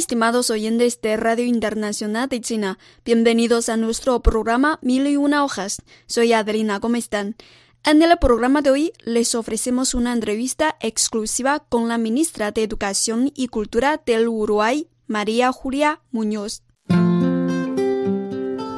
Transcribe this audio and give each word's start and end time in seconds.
Estimados 0.00 0.48
oyentes 0.48 1.02
de 1.02 1.14
Radio 1.18 1.44
Internacional 1.44 2.26
de 2.26 2.40
China, 2.40 2.78
bienvenidos 3.04 3.68
a 3.68 3.76
nuestro 3.76 4.20
programa 4.20 4.78
Mil 4.80 5.06
y 5.06 5.18
una 5.18 5.44
hojas. 5.44 5.82
Soy 6.06 6.32
Adelina, 6.32 6.80
¿cómo 6.80 6.96
están? 6.96 7.36
En 7.84 8.00
el 8.00 8.16
programa 8.16 8.62
de 8.62 8.70
hoy 8.70 8.92
les 9.04 9.34
ofrecemos 9.34 9.92
una 9.92 10.14
entrevista 10.14 10.76
exclusiva 10.80 11.58
con 11.68 11.88
la 11.88 11.98
ministra 11.98 12.50
de 12.50 12.62
Educación 12.62 13.30
y 13.36 13.48
Cultura 13.48 14.00
del 14.06 14.26
Uruguay, 14.28 14.88
María 15.06 15.52
Julia 15.52 16.00
Muñoz. 16.12 16.62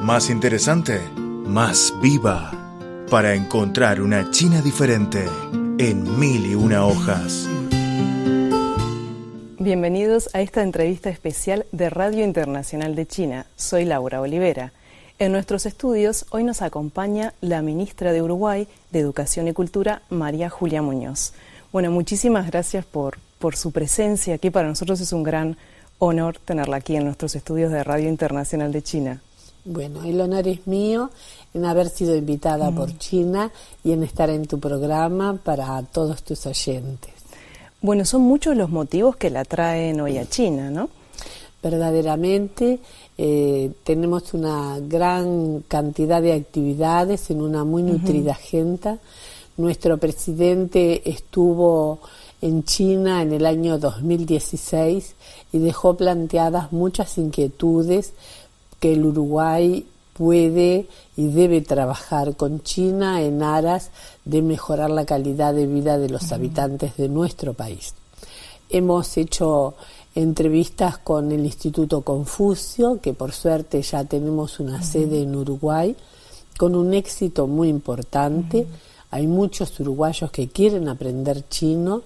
Más 0.01 0.29
interesante, 0.29 0.99
más 1.45 1.93
viva, 2.01 2.51
para 3.09 3.33
encontrar 3.33 4.01
una 4.01 4.29
China 4.29 4.61
diferente 4.61 5.25
en 5.77 6.19
mil 6.19 6.45
y 6.45 6.55
una 6.55 6.85
hojas. 6.85 7.47
Bienvenidos 9.63 10.29
a 10.33 10.41
esta 10.41 10.61
entrevista 10.61 11.09
especial 11.09 11.65
de 11.71 11.89
Radio 11.89 12.25
Internacional 12.25 12.95
de 12.95 13.05
China. 13.05 13.45
Soy 13.55 13.85
Laura 13.85 14.19
Olivera. 14.19 14.73
En 15.19 15.31
nuestros 15.31 15.65
estudios 15.65 16.25
hoy 16.31 16.43
nos 16.43 16.61
acompaña 16.61 17.33
la 17.39 17.61
ministra 17.61 18.11
de 18.11 18.21
Uruguay 18.21 18.67
de 18.91 18.99
Educación 18.99 19.47
y 19.47 19.53
Cultura, 19.53 20.01
María 20.09 20.49
Julia 20.49 20.81
Muñoz. 20.81 21.31
Bueno, 21.71 21.91
muchísimas 21.91 22.47
gracias 22.47 22.83
por, 22.83 23.19
por 23.39 23.55
su 23.55 23.71
presencia 23.71 24.35
aquí. 24.35 24.49
Para 24.49 24.67
nosotros 24.67 24.99
es 24.99 25.13
un 25.13 25.23
gran 25.23 25.55
honor 25.97 26.39
tenerla 26.43 26.75
aquí 26.75 26.97
en 26.97 27.05
nuestros 27.05 27.33
estudios 27.33 27.71
de 27.71 27.85
Radio 27.85 28.09
Internacional 28.09 28.73
de 28.73 28.81
China. 28.81 29.21
Bueno, 29.63 30.03
el 30.03 30.19
honor 30.19 30.45
es 30.45 30.67
mío 30.67 31.09
en 31.53 31.63
haber 31.63 31.87
sido 31.87 32.17
invitada 32.17 32.69
por 32.71 32.97
China 32.97 33.49
y 33.81 33.93
en 33.93 34.03
estar 34.03 34.29
en 34.29 34.45
tu 34.45 34.59
programa 34.59 35.39
para 35.41 35.81
todos 35.83 36.21
tus 36.21 36.45
oyentes. 36.47 37.12
Bueno, 37.83 38.05
son 38.05 38.21
muchos 38.21 38.55
los 38.55 38.69
motivos 38.69 39.17
que 39.17 39.29
la 39.29 39.43
traen 39.43 39.99
hoy 39.99 40.17
a 40.17 40.25
China, 40.25 40.71
¿no? 40.71 40.89
Verdaderamente 41.61 42.79
eh, 43.17 43.73
tenemos 43.83 44.33
una 44.33 44.79
gran 44.79 45.65
cantidad 45.67 46.21
de 46.21 46.31
actividades 46.31 47.29
en 47.29 47.41
una 47.41 47.65
muy 47.65 47.83
nutrida 47.83 48.31
agenda. 48.31 48.99
Nuestro 49.57 49.97
presidente 49.97 51.09
estuvo 51.09 51.99
en 52.41 52.63
China 52.63 53.21
en 53.21 53.33
el 53.33 53.45
año 53.45 53.77
2016 53.77 55.15
y 55.51 55.59
dejó 55.59 55.97
planteadas 55.97 56.71
muchas 56.71 57.17
inquietudes 57.17 58.13
que 58.79 58.93
el 58.93 59.03
Uruguay 59.03 59.85
puede 60.13 60.87
y 61.17 61.27
debe 61.27 61.61
trabajar 61.61 62.35
con 62.35 62.61
China 62.61 63.21
en 63.21 63.43
aras 63.43 63.89
de 64.25 64.41
mejorar 64.41 64.89
la 64.89 65.05
calidad 65.05 65.53
de 65.53 65.67
vida 65.67 65.97
de 65.97 66.09
los 66.09 66.31
habitantes 66.31 66.95
de 66.97 67.09
nuestro 67.09 67.53
país. 67.53 67.93
Hemos 68.69 69.17
hecho 69.17 69.75
entrevistas 70.15 70.97
con 70.99 71.31
el 71.31 71.45
Instituto 71.45 72.01
Confucio, 72.01 72.99
que 73.01 73.13
por 73.13 73.31
suerte 73.31 73.81
ya 73.81 74.03
tenemos 74.03 74.59
una 74.59 74.81
sede 74.83 75.21
en 75.21 75.35
Uruguay, 75.35 75.95
con 76.57 76.75
un 76.75 76.93
éxito 76.93 77.47
muy 77.47 77.69
importante. 77.69 78.67
Hay 79.09 79.27
muchos 79.27 79.79
uruguayos 79.79 80.31
que 80.31 80.47
quieren 80.47 80.87
aprender 80.87 81.47
chino 81.49 82.03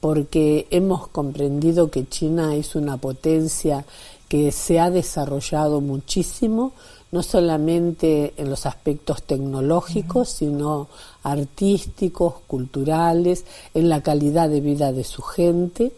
porque 0.00 0.68
hemos 0.70 1.08
comprendido 1.08 1.90
que 1.90 2.08
China 2.08 2.54
es 2.54 2.76
una 2.76 2.96
potencia 2.96 3.84
que 4.28 4.52
se 4.52 4.78
ha 4.78 4.90
desarrollado 4.90 5.80
muchísimo, 5.80 6.72
no 7.10 7.22
solamente 7.22 8.34
en 8.36 8.50
los 8.50 8.66
aspectos 8.66 9.22
tecnológicos, 9.22 10.28
sino 10.28 10.88
artísticos, 11.22 12.34
culturales, 12.46 13.44
en 13.74 13.88
la 13.88 14.02
calidad 14.02 14.48
de 14.48 14.60
vida 14.60 14.92
de 14.92 15.04
su 15.04 15.22
gente 15.22 15.92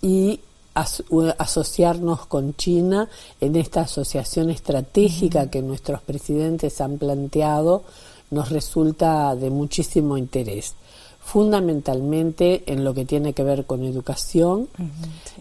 y 0.00 0.40
asociarnos 0.74 2.26
con 2.26 2.56
China 2.56 3.08
en 3.40 3.54
esta 3.56 3.82
asociación 3.82 4.50
estratégica 4.50 5.48
que 5.48 5.62
nuestros 5.62 6.02
presidentes 6.02 6.80
han 6.80 6.98
planteado 6.98 7.84
nos 8.30 8.50
resulta 8.50 9.36
de 9.36 9.50
muchísimo 9.50 10.18
interés. 10.18 10.74
Fundamentalmente 11.20 12.64
en 12.66 12.84
lo 12.84 12.92
que 12.92 13.04
tiene 13.04 13.32
que 13.32 13.44
ver 13.44 13.64
con 13.64 13.84
educación. 13.84 14.68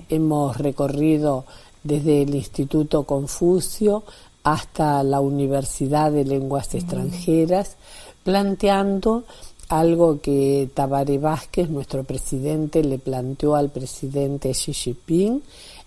Hemos 0.07 0.57
recorrido 0.57 1.45
desde 1.83 2.21
el 2.21 2.35
Instituto 2.35 3.03
Confucio 3.03 4.03
hasta 4.43 5.03
la 5.03 5.21
Universidad 5.21 6.11
de 6.11 6.25
Lenguas 6.25 6.75
Extranjeras, 6.75 7.77
planteando 8.23 9.23
algo 9.69 10.21
que 10.21 10.69
Tabaré 10.73 11.17
Vázquez, 11.17 11.69
nuestro 11.69 12.03
presidente, 12.03 12.83
le 12.83 12.99
planteó 12.99 13.55
al 13.55 13.69
presidente 13.69 14.51
Xi 14.51 14.73
Jinping 14.73 15.41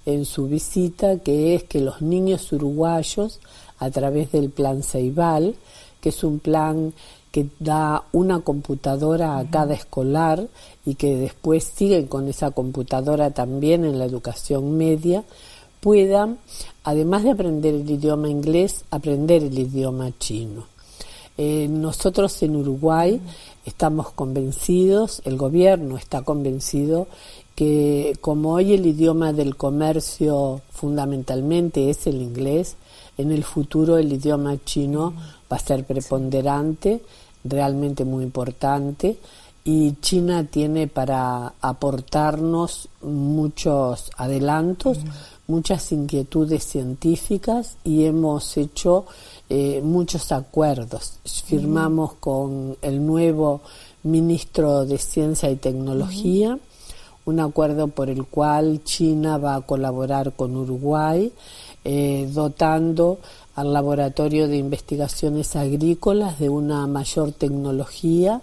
en 0.06 0.24
su 0.24 0.48
visita, 0.48 1.18
que 1.18 1.54
es 1.54 1.64
que 1.64 1.80
los 1.80 2.00
niños 2.00 2.50
uruguayos, 2.52 3.40
a 3.78 3.90
través 3.90 4.32
del 4.32 4.50
plan 4.50 4.82
Ceibal, 4.82 5.54
que 6.00 6.08
es 6.08 6.24
un 6.24 6.38
plan 6.38 6.94
que 7.30 7.48
da 7.58 8.04
una 8.12 8.40
computadora 8.40 9.36
a 9.36 9.50
cada 9.50 9.74
escolar 9.74 10.48
y 10.86 10.94
que 10.94 11.16
después 11.16 11.64
siguen 11.64 12.06
con 12.06 12.28
esa 12.28 12.52
computadora 12.52 13.32
también 13.32 13.84
en 13.84 13.98
la 13.98 14.06
educación 14.06 14.78
media, 14.78 15.24
puedan, 15.80 16.38
además 16.84 17.24
de 17.24 17.30
aprender 17.32 17.74
el 17.74 17.88
idioma 17.88 18.28
inglés, 18.28 18.84
aprender 18.90 19.42
el 19.42 19.58
idioma 19.58 20.10
chino. 20.18 20.66
Eh, 21.38 21.68
nosotros 21.68 22.42
en 22.42 22.56
Uruguay 22.56 23.20
estamos 23.66 24.10
convencidos, 24.10 25.20
el 25.24 25.36
gobierno 25.36 25.98
está 25.98 26.22
convencido 26.22 27.08
que 27.54 28.16
como 28.20 28.52
hoy 28.52 28.74
el 28.74 28.86
idioma 28.86 29.32
del 29.32 29.56
comercio 29.56 30.60
fundamentalmente 30.70 31.90
es 31.90 32.06
el 32.06 32.22
inglés, 32.22 32.76
en 33.18 33.32
el 33.32 33.44
futuro 33.44 33.96
el 33.98 34.12
idioma 34.12 34.56
chino 34.64 35.14
va 35.50 35.56
a 35.56 35.60
ser 35.60 35.84
preponderante, 35.84 37.02
realmente 37.44 38.04
muy 38.04 38.24
importante, 38.24 39.18
y 39.64 39.94
China 40.00 40.44
tiene 40.44 40.86
para 40.86 41.54
aportarnos 41.60 42.88
muchos 43.02 44.10
adelantos, 44.16 44.98
muchas 45.46 45.92
inquietudes 45.92 46.64
científicas 46.64 47.76
y 47.84 48.04
hemos 48.04 48.56
hecho 48.56 49.06
eh, 49.48 49.80
muchos 49.82 50.32
acuerdos. 50.32 51.18
Firmamos 51.24 52.14
con 52.14 52.76
el 52.82 53.04
nuevo 53.04 53.60
ministro 54.02 54.84
de 54.84 54.98
Ciencia 54.98 55.50
y 55.50 55.56
Tecnología 55.56 56.58
un 57.26 57.40
acuerdo 57.40 57.88
por 57.88 58.08
el 58.08 58.24
cual 58.24 58.82
China 58.84 59.36
va 59.36 59.56
a 59.56 59.60
colaborar 59.60 60.32
con 60.34 60.56
Uruguay, 60.56 61.32
eh, 61.84 62.30
dotando 62.32 63.18
al 63.56 63.72
Laboratorio 63.72 64.46
de 64.48 64.56
Investigaciones 64.56 65.56
Agrícolas 65.56 66.38
de 66.38 66.48
una 66.48 66.86
mayor 66.86 67.32
tecnología 67.32 68.42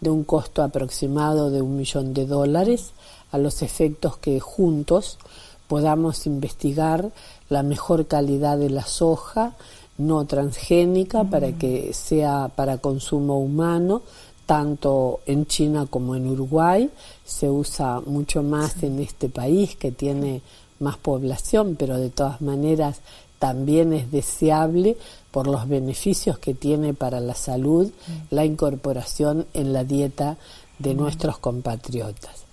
de 0.00 0.10
un 0.10 0.24
costo 0.24 0.62
aproximado 0.62 1.50
de 1.50 1.62
un 1.62 1.76
millón 1.76 2.12
de 2.12 2.26
dólares, 2.26 2.92
a 3.30 3.38
los 3.38 3.62
efectos 3.62 4.16
que 4.16 4.38
juntos 4.38 5.18
podamos 5.68 6.26
investigar 6.26 7.10
la 7.48 7.62
mejor 7.62 8.06
calidad 8.06 8.58
de 8.58 8.70
la 8.70 8.84
soja 8.84 9.54
no 9.96 10.24
transgénica 10.24 11.24
para 11.24 11.52
que 11.52 11.92
sea 11.92 12.50
para 12.54 12.78
consumo 12.78 13.38
humano, 13.38 14.02
tanto 14.46 15.20
en 15.26 15.46
China 15.46 15.86
como 15.88 16.16
en 16.16 16.28
Uruguay. 16.28 16.90
Se 17.24 17.48
usa 17.48 18.00
mucho 18.00 18.42
más 18.42 18.82
en 18.82 18.98
este 19.00 19.28
país 19.28 19.76
que 19.76 19.92
tiene 19.92 20.42
más 20.80 20.96
población, 20.96 21.76
pero 21.78 21.98
de 21.98 22.10
todas 22.10 22.40
maneras 22.40 23.00
también 23.38 23.92
es 23.92 24.10
deseable 24.10 24.96
por 25.30 25.46
los 25.46 25.68
beneficios 25.68 26.38
que 26.38 26.54
tiene 26.54 26.94
para 26.94 27.20
la 27.20 27.34
salud 27.34 27.90
la 28.30 28.44
incorporación 28.44 29.46
en 29.54 29.72
la 29.72 29.84
dieta 29.84 30.36
de 30.78 30.94
nuestros 30.94 31.38
compatriotas. 31.38 32.44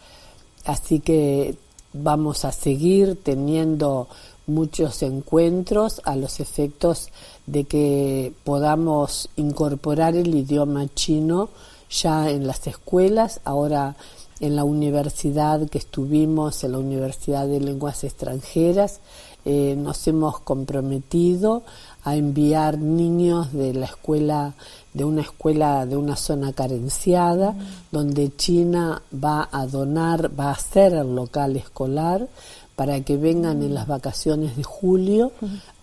Así 0.65 0.99
que 0.99 1.55
vamos 1.93 2.45
a 2.45 2.51
seguir 2.51 3.17
teniendo 3.21 4.07
muchos 4.47 5.01
encuentros 5.03 6.01
a 6.03 6.15
los 6.15 6.39
efectos 6.39 7.09
de 7.45 7.63
que 7.65 8.33
podamos 8.43 9.29
incorporar 9.35 10.15
el 10.15 10.33
idioma 10.33 10.87
chino 10.93 11.49
ya 11.89 12.29
en 12.29 12.47
las 12.47 12.65
escuelas. 12.67 13.41
Ahora 13.43 13.95
en 14.39 14.55
la 14.55 14.63
universidad 14.63 15.69
que 15.69 15.77
estuvimos, 15.77 16.63
en 16.63 16.71
la 16.73 16.79
Universidad 16.79 17.47
de 17.47 17.59
Lenguas 17.59 18.03
Extranjeras, 18.03 18.99
eh, 19.45 19.75
nos 19.77 20.07
hemos 20.07 20.39
comprometido 20.39 21.63
a 22.03 22.15
enviar 22.15 22.77
niños 22.77 23.53
de 23.53 23.73
la 23.73 23.85
escuela, 23.85 24.53
de 24.93 25.03
una 25.05 25.21
escuela 25.21 25.85
de 25.85 25.95
una 25.95 26.15
zona 26.15 26.53
carenciada, 26.53 27.55
donde 27.91 28.35
China 28.35 29.01
va 29.13 29.47
a 29.51 29.65
donar, 29.65 30.31
va 30.37 30.49
a 30.49 30.53
hacer 30.53 30.93
el 30.93 31.15
local 31.15 31.55
escolar 31.55 32.27
para 32.75 32.99
que 33.01 33.17
vengan 33.17 33.61
en 33.61 33.73
las 33.73 33.87
vacaciones 33.87 34.57
de 34.57 34.63
julio 34.63 35.31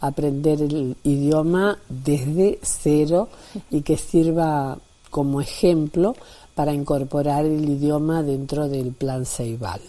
a 0.01 0.09
aprender 0.09 0.63
el 0.63 0.97
idioma 1.05 1.79
desde 1.89 2.59
cero 2.63 3.29
y 3.71 3.83
que 3.83 3.97
sirva 3.97 4.79
como 5.11 5.41
ejemplo 5.41 6.17
para 6.55 6.73
incorporar 6.75 7.45
el 7.45 7.69
idioma 7.69 8.23
dentro 8.23 8.69
del 8.69 8.93
plan 8.93 9.25
Ceibal. 9.27 9.81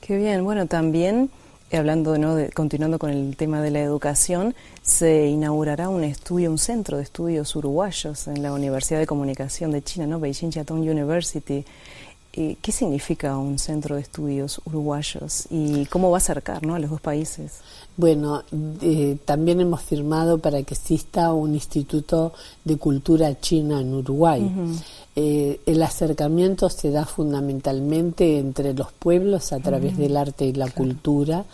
Qué 0.00 0.16
bien, 0.16 0.42
bueno, 0.42 0.66
también 0.66 1.30
hablando, 1.78 2.18
¿no? 2.18 2.34
de, 2.34 2.50
continuando 2.50 2.98
con 2.98 3.10
el 3.10 3.36
tema 3.36 3.60
de 3.60 3.70
la 3.70 3.80
educación, 3.80 4.54
se 4.82 5.26
inaugurará 5.26 5.88
un 5.88 6.04
estudio, 6.04 6.50
un 6.50 6.58
centro 6.58 6.96
de 6.96 7.04
estudios 7.04 7.54
uruguayos 7.56 8.28
en 8.28 8.42
la 8.42 8.52
Universidad 8.52 8.98
de 9.00 9.06
Comunicación 9.06 9.70
de 9.70 9.82
China, 9.82 10.06
¿no? 10.06 10.20
Beijing 10.20 10.50
Jiatong 10.50 10.80
University. 10.80 11.64
Eh, 12.34 12.56
¿Qué 12.62 12.72
significa 12.72 13.36
un 13.36 13.58
centro 13.58 13.96
de 13.96 14.00
estudios 14.00 14.58
uruguayos 14.64 15.46
y 15.50 15.84
cómo 15.86 16.10
va 16.10 16.16
a 16.16 16.18
acercar 16.18 16.64
¿no? 16.64 16.74
a 16.74 16.78
los 16.78 16.88
dos 16.88 17.00
países? 17.00 17.60
Bueno, 17.94 18.42
eh, 18.80 19.18
también 19.26 19.60
hemos 19.60 19.82
firmado 19.82 20.38
para 20.38 20.62
que 20.62 20.72
exista 20.72 21.34
un 21.34 21.52
instituto 21.52 22.32
de 22.64 22.78
cultura 22.78 23.38
china 23.38 23.82
en 23.82 23.92
Uruguay. 23.92 24.50
Eh, 25.14 25.60
el 25.66 25.82
acercamiento 25.82 26.70
se 26.70 26.90
da 26.90 27.04
fundamentalmente 27.04 28.38
entre 28.38 28.72
los 28.72 28.92
pueblos 28.92 29.52
a 29.52 29.60
través 29.60 29.98
del 29.98 30.16
arte 30.16 30.46
y 30.46 30.54
la 30.54 30.70
cultura 30.70 31.44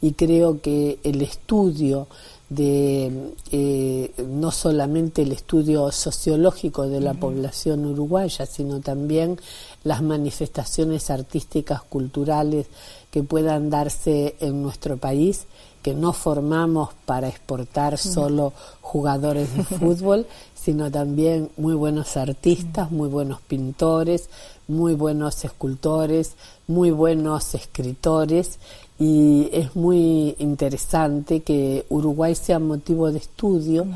y 0.00 0.12
creo 0.12 0.60
que 0.60 1.00
el 1.02 1.22
estudio 1.22 2.06
de 2.48 3.34
eh, 3.50 4.12
no 4.26 4.50
solamente 4.50 5.22
el 5.22 5.32
estudio 5.32 5.90
sociológico 5.92 6.88
de 6.88 7.00
la 7.00 7.14
población 7.14 7.84
uruguaya, 7.84 8.46
sino 8.46 8.80
también 8.80 9.38
las 9.84 10.00
manifestaciones 10.02 11.10
artísticas, 11.10 11.82
culturales 11.82 12.66
que 13.10 13.22
puedan 13.22 13.68
darse 13.68 14.36
en 14.40 14.62
nuestro 14.62 14.96
país, 14.96 15.46
que 15.82 15.94
no 15.94 16.12
formamos 16.12 16.90
para 17.04 17.28
exportar 17.28 17.98
solo 17.98 18.52
jugadores 18.80 19.54
de 19.54 19.64
fútbol, 19.78 20.26
sino 20.68 20.90
también 20.90 21.48
muy 21.56 21.72
buenos 21.72 22.18
artistas, 22.18 22.90
muy 22.90 23.08
buenos 23.08 23.40
pintores, 23.40 24.28
muy 24.66 24.92
buenos 24.92 25.42
escultores, 25.42 26.34
muy 26.66 26.90
buenos 26.90 27.54
escritores. 27.54 28.58
Y 28.98 29.48
es 29.50 29.74
muy 29.74 30.36
interesante 30.38 31.40
que 31.40 31.86
Uruguay 31.88 32.34
sea 32.34 32.58
motivo 32.58 33.10
de 33.10 33.16
estudio 33.16 33.86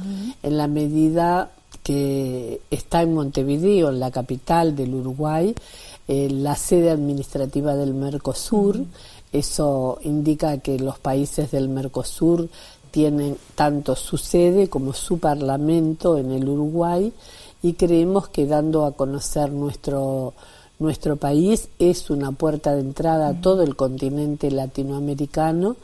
en 0.43 0.57
la 0.57 0.67
medida 0.67 1.51
que 1.83 2.63
está 2.71 3.03
en 3.03 3.13
Montevideo, 3.13 3.91
en 3.91 4.01
la 4.01 4.11
capital 4.11 4.75
del 4.75 4.95
Uruguay, 4.95 5.55
eh, 6.09 6.31
la 6.31 6.57
sede 6.57 6.89
administrativa 6.91 7.77
del 7.77 7.93
Mercosur. 7.93 8.81
Eso 9.31 9.99
indica 10.05 10.57
que 10.57 10.79
los 10.79 10.99
países 10.99 11.51
del 11.51 11.69
Mercosur 11.69 12.49
tienen 12.93 13.37
tanto 13.57 13.97
su 13.97 14.17
sede 14.17 14.69
como 14.69 14.93
su 14.93 15.19
parlamento 15.19 16.17
en 16.17 16.31
el 16.31 16.49
Uruguay 16.49 17.13
y 17.63 17.73
creemos 17.73 18.29
que 18.29 18.47
dando 18.47 18.87
a 18.87 18.93
conocer 18.93 19.51
nuestro 19.51 20.35
nuestro 20.79 21.17
país 21.17 21.69
es 21.79 22.11
una 22.11 22.33
puerta 22.33 22.75
de 22.75 22.81
entrada 22.81 23.29
a 23.29 23.41
todo 23.41 23.63
el 23.63 23.77
continente 23.77 24.51
latinoamericano 24.51 25.77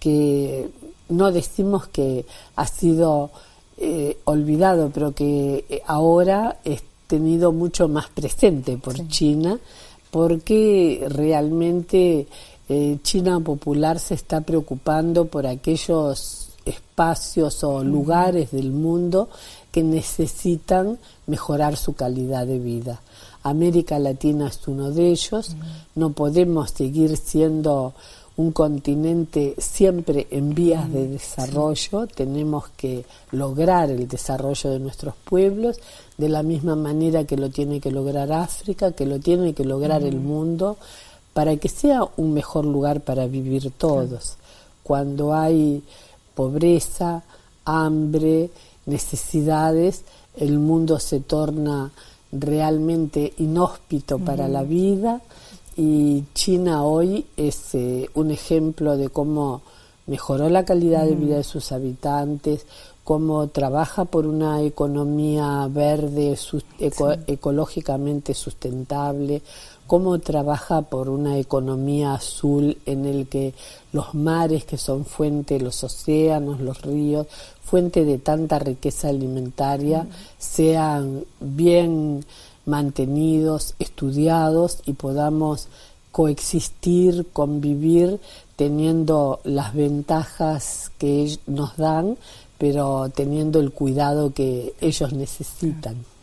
que 0.00 0.70
no 1.08 1.32
decimos 1.32 1.86
que 1.86 2.26
ha 2.56 2.66
sido 2.66 3.30
eh, 3.76 4.18
olvidado, 4.24 4.90
pero 4.92 5.12
que 5.12 5.64
eh, 5.68 5.82
ahora 5.86 6.58
es 6.64 6.82
tenido 7.06 7.52
mucho 7.52 7.88
más 7.88 8.08
presente 8.08 8.76
por 8.76 9.08
China, 9.08 9.58
porque 10.10 11.06
realmente 11.08 12.26
eh, 12.68 12.98
China 13.02 13.40
Popular 13.40 13.98
se 13.98 14.14
está 14.14 14.40
preocupando 14.40 15.26
por 15.26 15.46
aquellos 15.46 16.50
espacios 16.64 17.62
o 17.62 17.84
lugares 17.84 18.52
del 18.52 18.72
mundo 18.72 19.28
que 19.70 19.82
necesitan 19.82 20.98
mejorar 21.26 21.76
su 21.76 21.94
calidad 21.94 22.46
de 22.46 22.58
vida. 22.58 23.00
América 23.42 23.98
Latina 23.98 24.48
es 24.48 24.66
uno 24.66 24.90
de 24.90 25.10
ellos, 25.10 25.56
no 25.94 26.10
podemos 26.12 26.70
seguir 26.70 27.16
siendo 27.18 27.92
un 28.36 28.52
continente 28.52 29.54
siempre 29.58 30.26
en 30.30 30.54
vías 30.54 30.90
de 30.92 31.06
desarrollo, 31.08 32.06
tenemos 32.06 32.68
que 32.70 33.04
lograr 33.30 33.90
el 33.90 34.08
desarrollo 34.08 34.70
de 34.70 34.80
nuestros 34.80 35.14
pueblos 35.16 35.78
de 36.16 36.28
la 36.28 36.42
misma 36.42 36.74
manera 36.74 37.24
que 37.24 37.36
lo 37.36 37.50
tiene 37.50 37.80
que 37.80 37.90
lograr 37.90 38.32
África, 38.32 38.92
que 38.92 39.06
lo 39.06 39.20
tiene 39.20 39.52
que 39.52 39.64
lograr 39.64 40.02
el 40.02 40.16
mundo, 40.16 40.78
para 41.34 41.56
que 41.56 41.68
sea 41.68 42.08
un 42.16 42.32
mejor 42.32 42.64
lugar 42.64 43.02
para 43.02 43.26
vivir 43.26 43.72
todos. 43.76 44.36
Cuando 44.82 45.34
hay 45.34 45.82
pobreza, 46.34 47.22
hambre, 47.64 48.50
necesidades, 48.86 50.04
el 50.36 50.58
mundo 50.58 50.98
se 50.98 51.20
torna 51.20 51.90
realmente 52.32 53.34
inhóspito 53.38 54.18
para 54.18 54.48
la 54.48 54.62
vida. 54.62 55.20
Y 55.76 56.24
China 56.34 56.84
hoy 56.84 57.26
es 57.36 57.74
eh, 57.74 58.08
un 58.14 58.30
ejemplo 58.30 58.96
de 58.96 59.08
cómo 59.08 59.62
mejoró 60.06 60.48
la 60.48 60.64
calidad 60.64 61.04
de 61.04 61.16
vida 61.16 61.36
de 61.36 61.44
sus 61.44 61.72
habitantes, 61.72 62.66
cómo 63.04 63.48
trabaja 63.48 64.04
por 64.04 64.26
una 64.26 64.62
economía 64.62 65.68
verde, 65.70 66.36
ecológicamente 67.26 68.34
sustentable, 68.34 69.42
cómo 69.94 70.18
trabaja 70.18 70.82
por 70.82 71.08
una 71.08 71.38
economía 71.38 72.14
azul 72.14 72.78
en 72.84 73.04
el 73.04 73.28
que 73.28 73.54
los 73.92 74.12
mares 74.12 74.64
que 74.64 74.76
son 74.76 75.04
fuente, 75.04 75.60
los 75.60 75.84
océanos, 75.84 76.60
los 76.60 76.82
ríos, 76.82 77.28
fuente 77.62 78.04
de 78.04 78.18
tanta 78.18 78.58
riqueza 78.58 79.10
alimentaria, 79.10 80.08
sean 80.36 81.24
bien 81.38 82.24
mantenidos, 82.66 83.76
estudiados 83.78 84.80
y 84.84 84.94
podamos 84.94 85.68
coexistir, 86.10 87.28
convivir, 87.32 88.18
teniendo 88.56 89.38
las 89.44 89.74
ventajas 89.74 90.90
que 90.98 91.38
nos 91.46 91.76
dan, 91.76 92.18
pero 92.58 93.10
teniendo 93.14 93.60
el 93.60 93.70
cuidado 93.70 94.34
que 94.34 94.74
ellos 94.80 95.12
necesitan. 95.12 96.13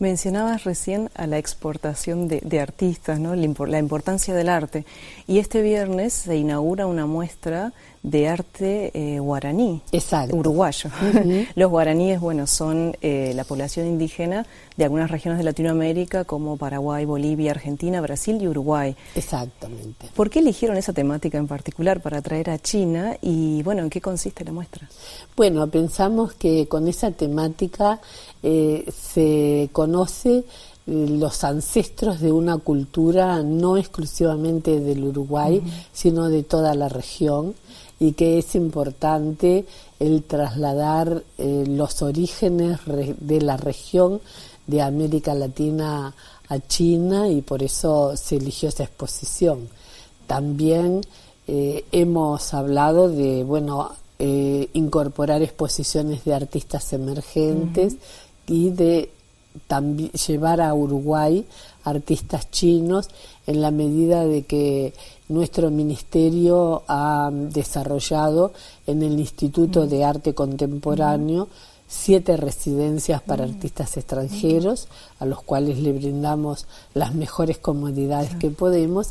Mencionabas 0.00 0.64
recién 0.64 1.10
a 1.14 1.26
la 1.26 1.36
exportación 1.36 2.26
de, 2.26 2.58
artistas, 2.58 3.20
¿no? 3.20 3.34
la, 3.34 3.78
importancia 3.78 4.32
del 4.32 4.48
arte. 4.48 4.86
Y 5.26 5.40
este 5.40 5.60
viernes 5.60 6.14
se 6.14 6.36
inaugura 6.36 6.86
una 6.86 7.04
muestra 7.04 7.74
de 8.02 8.28
arte 8.28 8.90
eh, 8.94 9.20
guaraní, 9.20 9.82
Exacto. 9.92 10.34
uruguayo. 10.34 10.90
Los 11.54 11.70
guaraníes, 11.70 12.18
bueno, 12.18 12.46
son 12.46 12.96
eh, 13.02 13.32
la 13.34 13.44
población 13.44 13.86
indígena 13.86 14.46
de 14.76 14.84
algunas 14.84 15.10
regiones 15.10 15.38
de 15.38 15.44
Latinoamérica 15.44 16.24
como 16.24 16.56
Paraguay, 16.56 17.04
Bolivia, 17.04 17.50
Argentina, 17.50 18.00
Brasil 18.00 18.38
y 18.40 18.48
Uruguay. 18.48 18.96
Exactamente. 19.14 20.08
¿Por 20.14 20.30
qué 20.30 20.38
eligieron 20.38 20.78
esa 20.78 20.94
temática 20.94 21.36
en 21.36 21.46
particular 21.46 22.00
para 22.00 22.22
traer 22.22 22.48
a 22.48 22.58
China 22.58 23.16
y, 23.20 23.62
bueno, 23.62 23.82
en 23.82 23.90
qué 23.90 24.00
consiste 24.00 24.44
la 24.44 24.52
muestra? 24.52 24.88
Bueno, 25.36 25.66
pensamos 25.66 26.32
que 26.32 26.66
con 26.68 26.88
esa 26.88 27.10
temática 27.10 28.00
eh, 28.42 28.90
se 28.90 29.68
conoce 29.72 30.38
eh, 30.38 30.44
los 30.86 31.44
ancestros 31.44 32.20
de 32.20 32.32
una 32.32 32.56
cultura 32.56 33.42
no 33.42 33.76
exclusivamente 33.76 34.80
del 34.80 35.04
Uruguay, 35.04 35.62
sino 35.92 36.30
de 36.30 36.42
toda 36.42 36.74
la 36.74 36.88
región 36.88 37.54
y 38.00 38.12
que 38.12 38.38
es 38.38 38.56
importante 38.56 39.66
el 40.00 40.24
trasladar 40.24 41.22
eh, 41.38 41.64
los 41.68 42.02
orígenes 42.02 42.80
de 42.86 43.40
la 43.40 43.56
región 43.56 44.20
de 44.66 44.82
América 44.82 45.34
Latina 45.34 46.12
a 46.48 46.58
China 46.58 47.28
y 47.28 47.42
por 47.42 47.62
eso 47.62 48.16
se 48.16 48.36
eligió 48.36 48.70
esa 48.70 48.82
exposición. 48.82 49.68
También 50.26 51.02
hemos 51.46 52.54
hablado 52.54 53.08
de, 53.08 53.42
bueno, 53.42 53.90
incorporar 54.18 55.42
exposiciones 55.42 56.24
de 56.24 56.34
artistas 56.34 56.92
emergentes 56.92 57.96
y 58.46 58.70
de 58.70 59.10
también 59.66 60.10
llevar 60.12 60.60
a 60.60 60.74
Uruguay 60.74 61.46
artistas 61.84 62.50
chinos 62.50 63.08
en 63.46 63.60
la 63.62 63.70
medida 63.70 64.24
de 64.24 64.42
que 64.42 64.92
nuestro 65.30 65.70
ministerio 65.70 66.82
ha 66.88 67.30
desarrollado 67.32 68.52
en 68.86 69.02
el 69.02 69.18
Instituto 69.18 69.86
de 69.86 70.04
Arte 70.04 70.34
Contemporáneo 70.34 71.48
siete 71.86 72.36
residencias 72.36 73.22
para 73.22 73.44
artistas 73.44 73.96
extranjeros, 73.96 74.88
a 75.18 75.26
los 75.26 75.42
cuales 75.42 75.78
le 75.78 75.92
brindamos 75.92 76.66
las 76.94 77.14
mejores 77.14 77.58
comodidades 77.58 78.34
que 78.36 78.50
podemos, 78.50 79.08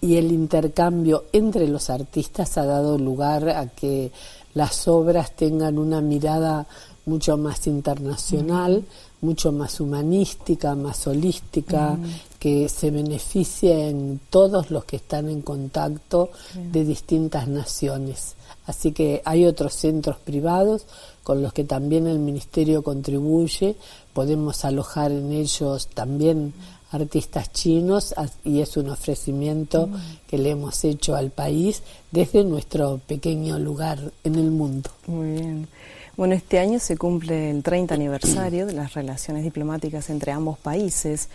y 0.00 0.16
el 0.16 0.32
intercambio 0.32 1.24
entre 1.32 1.68
los 1.68 1.88
artistas 1.88 2.58
ha 2.58 2.66
dado 2.66 2.98
lugar 2.98 3.48
a 3.48 3.68
que 3.68 4.10
las 4.52 4.88
obras 4.88 5.32
tengan 5.36 5.78
una 5.78 6.00
mirada 6.00 6.66
mucho 7.06 7.36
más 7.36 7.66
internacional, 7.66 8.84
mucho 9.22 9.52
más 9.52 9.80
humanística, 9.80 10.74
más 10.74 11.06
holística, 11.06 11.96
que 12.38 12.68
se 12.68 12.90
beneficien 12.90 14.20
todos 14.28 14.70
los 14.70 14.84
que 14.84 14.96
están 14.96 15.28
en 15.28 15.42
contacto 15.42 16.30
de 16.54 16.84
distintas 16.84 17.48
naciones. 17.48 18.34
Así 18.66 18.92
que 18.92 19.22
hay 19.24 19.46
otros 19.46 19.74
centros 19.74 20.16
privados 20.18 20.86
con 21.22 21.40
los 21.40 21.52
que 21.52 21.64
también 21.64 22.06
el 22.06 22.18
Ministerio 22.18 22.82
contribuye, 22.82 23.76
podemos 24.12 24.64
alojar 24.64 25.12
en 25.12 25.32
ellos 25.32 25.86
también 25.88 26.52
artistas 26.90 27.52
chinos 27.52 28.14
y 28.44 28.60
es 28.60 28.76
un 28.76 28.90
ofrecimiento 28.90 29.86
mm. 29.86 29.94
que 30.28 30.38
le 30.38 30.50
hemos 30.50 30.84
hecho 30.84 31.14
al 31.14 31.30
país 31.30 31.82
desde 32.10 32.44
nuestro 32.44 33.00
pequeño 33.06 33.58
lugar 33.58 34.12
en 34.24 34.34
el 34.34 34.50
mundo. 34.50 34.90
Muy 35.06 35.32
bien. 35.32 35.68
Bueno, 36.16 36.34
este 36.34 36.58
año 36.58 36.78
se 36.78 36.96
cumple 36.96 37.50
el 37.50 37.62
30 37.62 37.94
aniversario 37.94 38.66
de 38.66 38.74
las 38.74 38.94
relaciones 38.94 39.44
diplomáticas 39.44 40.10
entre 40.10 40.32
ambos 40.32 40.58
países. 40.58 41.28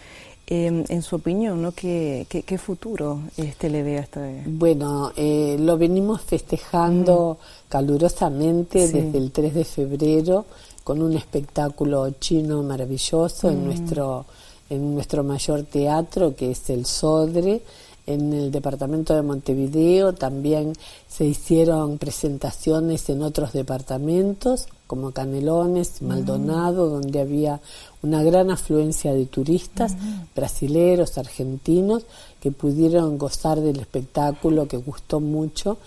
Em, 0.49 0.85
en 0.87 1.01
su 1.01 1.17
opinión, 1.17 1.61
¿no? 1.61 1.73
¿Qué, 1.73 2.25
qué, 2.29 2.57
futuro 2.57 3.19
este 3.35 3.69
le 3.69 3.83
ve 3.83 3.97
a 3.97 4.01
este? 4.01 4.43
Bueno, 4.45 5.11
eh, 5.17 5.57
lo 5.59 5.77
venimos 5.77 6.21
festejando 6.21 7.37
calurosamente 7.67 8.87
desde 8.87 9.17
el 9.17 9.31
3 9.31 9.53
de 9.53 9.65
febrero 9.65 10.45
con 10.85 11.01
un 11.01 11.17
espectáculo 11.17 12.09
chino 12.11 12.63
maravilloso 12.63 13.49
en 13.49 13.65
nuestro 13.65 14.25
en 14.69 14.93
nuestro 14.93 15.21
mayor 15.23 15.63
teatro 15.63 16.33
que 16.33 16.51
es 16.51 16.69
el 16.69 16.85
Sodre 16.85 17.61
en 18.07 18.33
el 18.33 18.51
departamento 18.51 19.13
de 19.13 19.21
Montevideo 19.21 20.13
también 20.13 20.73
se 21.07 21.25
hicieron 21.25 21.97
presentaciones 21.97 23.09
en 23.09 23.21
otros 23.21 23.53
departamentos 23.53 24.67
como 24.87 25.11
Canelones, 25.11 26.01
Maldonado, 26.01 26.89
donde 26.89 27.19
había 27.19 27.59
una 28.01 28.23
gran 28.23 28.49
afluencia 28.49 29.13
de 29.13 29.25
turistas 29.25 29.95
brasileros, 30.33 31.17
argentinos, 31.17 32.03
que 32.39 32.51
pudieron 32.51 33.17
gozar 33.17 33.59
del 33.59 33.81
espectáculo 33.81 34.67
que 34.67 34.77
gustó 34.77 35.19
mucho. 35.19 35.77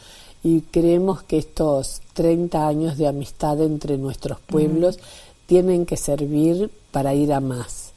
Y 0.43 0.61
creemos 0.61 1.23
que 1.23 1.39
estos 1.39 2.03
30 2.13 2.67
años 2.67 2.99
de 2.99 3.09
amistad 3.09 3.61
entre 3.63 3.97
nuestros 3.97 4.39
pueblos 4.41 4.99
tienen 5.47 5.87
que 5.87 5.97
servir 5.97 6.71
para 6.93 7.15
ir 7.15 7.33
a 7.33 7.41
más, 7.41 7.90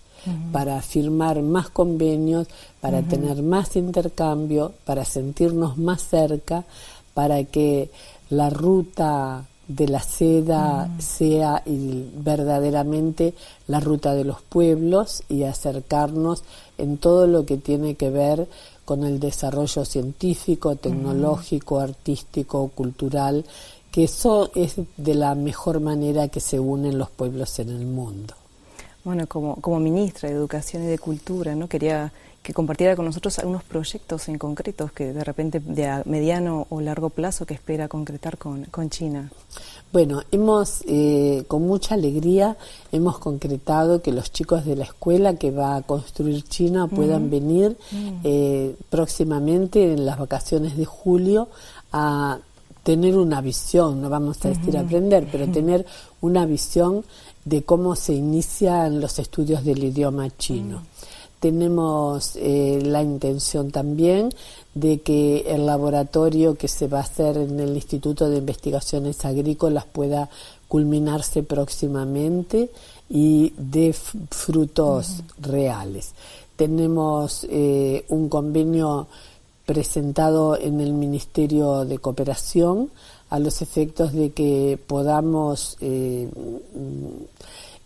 para 0.51 0.82
firmar 0.82 1.42
más 1.42 1.70
convenios, 1.70 2.48
para 2.80 3.01
tener 3.01 3.42
más 3.44 3.75
intercambio, 3.75 4.74
para 4.86 5.06
sentirnos 5.06 5.77
más 5.77 6.01
cerca, 6.01 6.63
para 7.13 7.44
que 7.44 7.89
la 8.30 8.50
ruta 8.50 9.46
de 9.68 9.88
la 9.88 10.01
seda 10.01 10.89
sea 11.00 11.63
verdaderamente 11.65 13.34
la 13.68 13.80
ruta 13.80 14.13
de 14.13 14.25
los 14.25 14.42
pueblos 14.42 15.24
y 15.30 15.44
acercarnos 15.44 16.44
en 16.77 16.98
todo 16.98 17.27
lo 17.27 17.46
que 17.46 17.58
tiene 17.58 17.96
que 17.96 18.10
ver 18.10 18.48
con 18.86 19.03
el 19.06 19.20
desarrollo 19.20 19.86
científico, 19.86 20.75
tecnológico, 20.75 21.80
artístico, 21.80 22.70
cultural, 22.75 23.46
que 23.92 24.03
eso 24.06 24.51
es 24.56 24.75
de 24.98 25.13
la 25.13 25.36
mejor 25.36 25.80
manera 25.80 26.27
que 26.27 26.39
se 26.39 26.60
unen 26.60 26.98
los 26.98 27.10
pueblos 27.10 27.60
en 27.60 27.70
el 27.70 27.86
mundo. 27.86 28.34
Bueno, 29.04 29.28
como, 29.28 29.56
como 29.58 29.80
ministra 29.80 30.30
de 30.30 30.36
Educación 30.36 30.84
y 30.84 30.88
de 30.88 30.98
Cultura, 30.98 31.56
¿no? 31.56 31.68
Quería 31.68 32.12
que 32.44 32.54
compartiera 32.54 32.96
con 32.96 33.06
nosotros 33.06 33.40
algunos 33.40 33.64
proyectos 33.64 34.28
en 34.28 34.38
concretos 34.38 34.92
que 34.92 35.14
de 35.14 35.24
repente 35.24 35.62
de 35.62 36.04
mediano 36.06 36.68
o 36.70 36.82
largo 36.82 37.10
plazo 37.10 37.46
que 37.46 37.54
espera 37.54 37.88
concretar 37.88 38.38
con, 38.38 38.66
con 38.66 38.90
China. 38.90 39.32
Bueno, 39.94 40.22
hemos 40.30 40.84
eh, 40.86 41.46
con 41.48 41.66
mucha 41.66 41.96
alegría 41.96 42.58
hemos 42.92 43.18
concretado 43.18 44.02
que 44.02 44.12
los 44.12 44.32
chicos 44.32 44.66
de 44.66 44.76
la 44.76 44.84
escuela 44.84 45.36
que 45.36 45.52
va 45.52 45.78
a 45.78 45.82
construir 45.84 46.44
China 46.44 46.88
puedan 46.88 47.30
venir 47.30 47.78
eh, 48.24 48.76
próximamente 48.90 49.94
en 49.94 50.06
las 50.06 50.20
vacaciones 50.20 50.76
de 50.76 50.86
julio 50.86 51.48
a 51.94 52.40
tener 52.84 53.16
una 53.16 53.40
visión, 53.40 54.02
no 54.02 54.10
vamos 54.10 54.44
a 54.44 54.50
decir 54.50 54.78
aprender, 54.78 55.28
pero 55.32 55.48
tener 55.48 55.86
una 56.20 56.46
visión 56.46 57.06
de 57.46 57.64
cómo 57.64 57.96
se 57.96 58.14
inician 58.14 59.02
los 59.02 59.20
estudios 59.20 59.64
del 59.64 59.84
idioma 59.84 60.30
chino. 60.38 60.84
Tenemos 61.40 62.38
eh, 62.38 62.82
la 62.86 63.04
intención 63.04 63.70
también 63.70 64.30
de 64.74 65.02
que 65.02 65.42
el 65.48 65.66
laboratorio 65.66 66.56
que 66.56 66.70
se 66.70 66.88
va 66.88 67.00
a 67.00 67.04
hacer 67.04 67.38
en 67.38 67.60
el 67.60 67.76
Instituto 67.76 68.30
de 68.30 68.38
Investigaciones 68.38 69.26
Agrícolas 69.26 69.86
pueda 69.86 70.30
culminarse 70.70 71.44
próximamente 71.44 72.70
y 73.10 73.54
de 73.58 73.94
frutos 73.94 75.22
reales. 75.40 76.14
Tenemos 76.56 77.46
eh, 77.50 78.06
un 78.08 78.30
convenio 78.30 79.08
presentado 79.66 80.58
en 80.58 80.82
el 80.82 80.94
Ministerio 80.94 81.86
de 81.86 82.00
Cooperación 82.00 82.90
a 83.34 83.40
los 83.40 83.63
efectos 83.63 84.13
de 84.13 84.30
que 84.30 84.78
podamos 84.86 85.75
eh, 85.82 86.30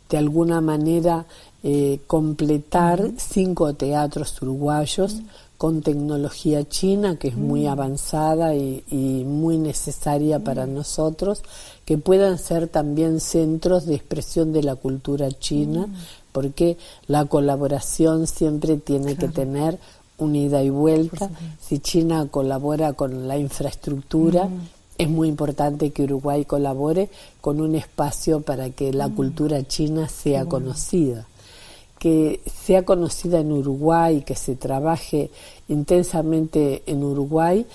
de 0.10 0.18
alguna 0.18 0.60
manera 0.60 1.26
eh, 1.64 2.02
completar 2.06 3.12
cinco 3.16 3.74
teatros 3.74 4.42
uruguayos 4.42 5.22
con 5.58 5.82
tecnología 5.82 6.68
china 6.68 7.16
que 7.16 7.30
es 7.30 7.38
muy 7.38 7.66
avanzada 7.66 8.56
y, 8.56 8.84
muy 9.26 9.58
necesaria 9.58 10.40
para 10.40 10.68
nosotros, 10.68 11.44
que 11.86 11.98
puedan 11.98 12.38
ser 12.40 12.68
también 12.68 13.22
centros 13.22 13.86
de 13.86 13.96
expresión 13.96 14.52
de 14.52 14.64
la 14.64 14.76
cultura 14.76 15.32
china, 15.32 15.88
porque 16.34 16.76
la 17.08 17.24
colaboración 17.24 18.28
siempre 18.28 18.76
tiene 18.76 19.16
que 19.16 19.30
tener 19.30 19.80
unida 20.18 20.62
y 20.62 20.70
vuelta. 20.70 21.30
Si 21.62 21.80
China 21.80 22.28
colabora 22.30 22.94
con 22.94 23.30
la 23.30 23.38
infraestructura, 23.38 24.50
es 24.98 25.10
muy 25.10 25.28
importante 25.28 25.92
que 25.92 26.04
Uruguay 26.04 26.46
colabore 26.46 27.10
con 27.42 27.62
un 27.62 27.76
espacio 27.76 28.42
para 28.42 28.70
que 28.70 28.94
la 28.94 29.10
cultura 29.10 29.68
china 29.68 30.10
sea 30.10 30.46
conocida. 30.46 31.28
Que 32.00 32.42
sea 32.46 32.84
conocida 32.84 33.40
en 33.40 33.52
Uruguay, 33.52 34.22
que 34.22 34.36
se 34.36 34.56
trabaje 34.56 35.30
intensamente 35.68 36.84
en 36.86 37.04
Uruguay, 37.04 37.66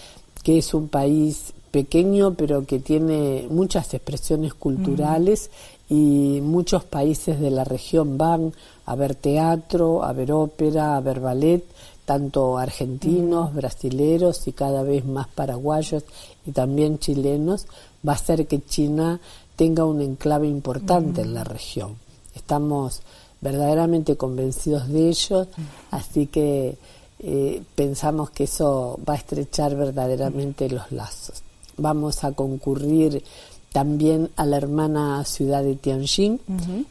que 0.42 0.58
es 0.58 0.74
un 0.74 0.88
país 0.88 1.52
pequeño 1.70 2.34
pero 2.34 2.66
que 2.66 2.78
tiene 2.78 3.46
muchas 3.50 3.94
expresiones 3.94 4.54
culturales 4.54 5.50
y 5.88 6.40
muchos 6.42 6.84
países 6.84 7.40
de 7.40 7.50
la 7.50 7.64
región 7.64 8.18
van 8.18 8.52
a 8.86 8.94
ver 8.94 9.14
teatro, 9.14 10.04
a 10.04 10.12
ver 10.12 10.32
ópera, 10.32 10.96
a 10.96 11.00
ver 11.00 11.20
ballet, 11.20 11.64
tanto 12.12 12.58
argentinos, 12.58 13.54
brasileros 13.54 14.46
y 14.46 14.52
cada 14.52 14.82
vez 14.82 15.06
más 15.06 15.28
paraguayos 15.28 16.04
y 16.44 16.50
también 16.52 16.98
chilenos, 16.98 17.64
va 18.06 18.12
a 18.12 18.16
hacer 18.16 18.46
que 18.46 18.62
China 18.62 19.18
tenga 19.56 19.86
un 19.86 20.02
enclave 20.02 20.46
importante 20.46 21.22
en 21.22 21.32
la 21.32 21.42
región. 21.42 21.96
Estamos 22.34 23.00
verdaderamente 23.40 24.18
convencidos 24.18 24.88
de 24.88 25.08
ello, 25.08 25.46
así 25.90 26.26
que 26.26 26.76
eh, 27.18 27.62
pensamos 27.74 28.28
que 28.28 28.44
eso 28.44 29.00
va 29.08 29.14
a 29.14 29.16
estrechar 29.16 29.74
verdaderamente 29.74 30.68
los 30.68 30.92
lazos. 30.92 31.42
Vamos 31.78 32.24
a 32.24 32.32
concurrir 32.32 33.24
también 33.72 34.28
a 34.36 34.44
la 34.44 34.58
hermana 34.58 35.24
ciudad 35.24 35.62
de 35.62 35.76
Tianjin, 35.76 36.40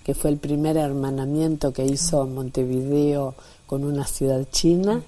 que 0.03 0.15
fue 0.15 0.31
el 0.31 0.37
primer 0.37 0.77
hermanamiento 0.77 1.71
que 1.71 1.85
hizo 1.85 2.25
Montevideo 2.25 3.35
con 3.67 3.85
una 3.85 4.05
ciudad 4.05 4.45
china. 4.51 5.01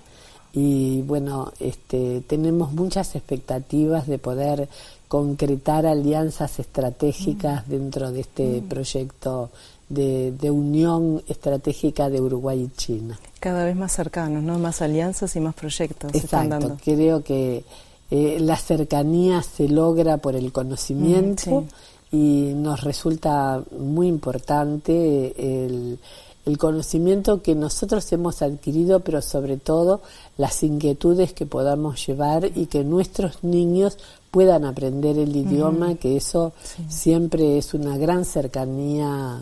Y 0.54 1.02
bueno, 1.02 1.52
este, 1.60 2.22
tenemos 2.22 2.74
muchas 2.74 3.16
expectativas 3.16 4.06
de 4.08 4.20
poder 4.20 4.70
concretar 5.08 5.86
alianzas 5.86 6.60
estratégicas 6.60 7.68
dentro 7.68 8.12
de 8.12 8.22
este 8.22 8.62
proyecto 8.68 9.50
de, 9.90 10.52
unión 10.52 11.22
estratégica 11.28 12.10
de 12.10 12.22
Uruguay 12.22 12.64
y 12.64 12.78
China. 12.78 13.20
Cada 13.40 13.66
vez 13.66 13.76
más 13.76 13.94
cercanos, 13.94 14.44
¿no? 14.44 14.60
Más 14.60 14.82
alianzas 14.82 15.36
y 15.36 15.40
más 15.40 15.56
proyectos. 15.56 16.14
Exacto, 16.14 16.78
creo 16.84 17.24
que 17.24 17.64
eh, 18.12 18.38
la 18.40 18.58
cercanía 18.58 19.42
se 19.42 19.68
logra 19.68 20.18
por 20.18 20.36
el 20.36 20.52
conocimiento 20.52 21.62
mm, 21.62 22.16
y 22.16 22.54
nos 22.56 22.82
resulta 22.82 23.64
muy 23.78 24.08
importante 24.08 25.34
el, 25.38 26.00
el 26.46 26.58
conocimiento 26.58 27.42
que 27.42 27.56
nosotros 27.56 28.12
hemos 28.12 28.42
adquirido, 28.42 29.00
pero 29.00 29.22
sobre 29.22 29.58
todo 29.58 30.02
las 30.38 30.62
inquietudes 30.64 31.34
que 31.34 31.46
podamos 31.46 32.06
llevar 32.06 32.50
y 32.56 32.66
que 32.66 32.84
nuestros 32.84 33.44
niños 33.44 33.98
puedan 34.32 34.66
aprender 34.66 35.18
el 35.18 35.36
idioma, 35.36 35.96
que 35.96 36.18
eso 36.18 36.54
siempre 36.90 37.58
es 37.58 37.74
una 37.74 37.98
gran 37.98 38.26
cercanía 38.26 39.42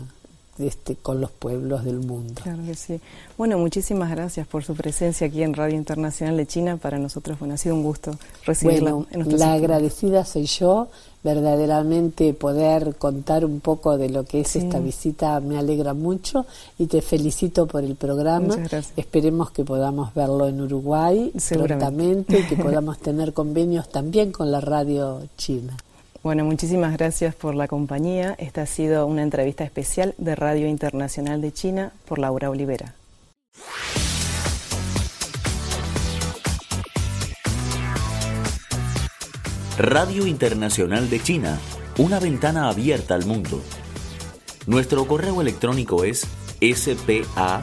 este, 0.58 0.96
con 0.96 1.20
los 1.20 1.30
pueblos 1.30 1.84
del 1.84 2.00
mundo. 2.00 2.40
Claro 2.42 2.62
que 2.64 2.74
sí. 2.74 3.00
Bueno, 3.38 3.58
muchísimas 3.58 4.10
gracias 4.10 4.46
por 4.46 4.64
su 4.64 4.74
presencia 4.74 5.26
aquí 5.26 5.42
en 5.42 5.54
Radio 5.54 5.76
Internacional 5.76 6.36
de 6.36 6.46
China. 6.46 6.76
Para 6.76 6.98
nosotros 6.98 7.38
bueno, 7.38 7.54
ha 7.54 7.56
sido 7.56 7.74
un 7.74 7.82
gusto 7.82 8.12
recibirla 8.44 8.92
bueno, 8.92 9.06
en 9.10 9.38
La 9.38 9.54
agradecida 9.54 10.24
soy 10.24 10.46
yo. 10.46 10.88
Verdaderamente 11.24 12.34
poder 12.34 12.96
contar 12.96 13.44
un 13.44 13.60
poco 13.60 13.96
de 13.96 14.08
lo 14.08 14.24
que 14.24 14.40
es 14.40 14.56
esta 14.56 14.80
visita 14.80 15.38
me 15.38 15.56
alegra 15.56 15.94
mucho 15.94 16.46
y 16.78 16.86
te 16.86 17.00
felicito 17.00 17.66
por 17.66 17.84
el 17.84 17.94
programa. 17.94 18.56
Esperemos 18.96 19.52
que 19.52 19.64
podamos 19.64 20.12
verlo 20.14 20.48
en 20.48 20.60
Uruguay 20.60 21.32
prontamente 21.48 22.40
y 22.40 22.42
que 22.42 22.56
podamos 22.62 22.98
tener 22.98 23.32
convenios 23.32 23.88
también 23.88 24.32
con 24.32 24.50
la 24.50 24.60
radio 24.60 25.22
china. 25.36 25.76
Bueno, 26.22 26.44
muchísimas 26.44 26.96
gracias 26.96 27.34
por 27.34 27.56
la 27.56 27.66
compañía. 27.66 28.36
Esta 28.38 28.62
ha 28.62 28.66
sido 28.66 29.06
una 29.06 29.22
entrevista 29.22 29.64
especial 29.64 30.14
de 30.18 30.36
Radio 30.36 30.68
Internacional 30.68 31.40
de 31.40 31.52
China 31.52 31.92
por 32.06 32.20
Laura 32.20 32.48
Olivera. 32.48 32.94
Radio 39.78 40.26
Internacional 40.28 41.10
de 41.10 41.20
China, 41.20 41.58
una 41.98 42.20
ventana 42.20 42.68
abierta 42.68 43.14
al 43.14 43.26
mundo. 43.26 43.60
Nuestro 44.66 45.08
correo 45.08 45.40
electrónico 45.40 46.04
es 46.04 46.28
spa.cri.com.cn 46.60 47.62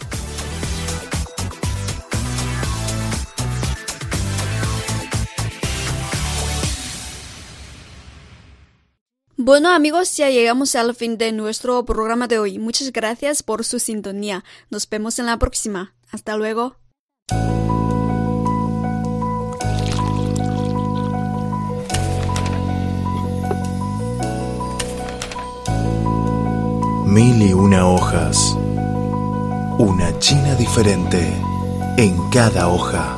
Bueno 9.43 9.69
amigos, 9.69 10.17
ya 10.17 10.29
llegamos 10.29 10.75
al 10.75 10.93
fin 10.93 11.17
de 11.17 11.31
nuestro 11.31 11.83
programa 11.83 12.27
de 12.27 12.37
hoy. 12.37 12.59
Muchas 12.59 12.93
gracias 12.93 13.41
por 13.41 13.63
su 13.65 13.79
sintonía. 13.79 14.43
Nos 14.69 14.87
vemos 14.87 15.17
en 15.17 15.25
la 15.25 15.39
próxima. 15.39 15.95
Hasta 16.11 16.37
luego. 16.37 16.75
Mil 27.07 27.41
y 27.41 27.53
una 27.53 27.87
hojas. 27.87 28.37
Una 29.79 30.19
China 30.19 30.53
diferente 30.53 31.33
en 31.97 32.29
cada 32.29 32.67
hoja. 32.67 33.17